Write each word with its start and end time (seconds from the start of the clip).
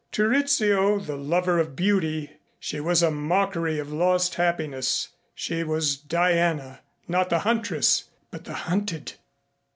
To 0.13 0.27
Rizzio, 0.27 0.97
the 0.97 1.15
lover 1.15 1.59
of 1.59 1.75
beauty, 1.75 2.31
she 2.59 2.79
was 2.79 3.03
a 3.03 3.11
mockery 3.11 3.77
of 3.77 3.93
lost 3.93 4.33
happiness. 4.33 5.09
She 5.35 5.61
was 5.63 5.95
Diana, 5.95 6.79
not 7.07 7.29
the 7.29 7.37
huntress 7.45 8.05
but 8.31 8.45
the 8.45 8.53
hunted. 8.65 9.13